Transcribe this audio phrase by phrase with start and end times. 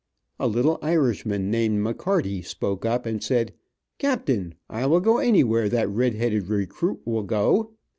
[0.39, 3.53] A little Irishman named McCarty spoke up, and said,
[3.99, 7.73] "Captain, I will go anywhere that red headed recruit will go."